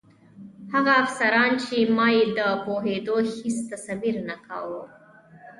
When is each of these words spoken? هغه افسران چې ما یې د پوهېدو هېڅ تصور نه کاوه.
هغه 0.73 0.91
افسران 1.03 1.51
چې 1.65 1.77
ما 1.97 2.07
یې 2.15 2.23
د 2.37 2.39
پوهېدو 2.65 3.17
هېڅ 3.37 3.57
تصور 3.71 4.15
نه 4.29 4.35
کاوه. 4.45 4.83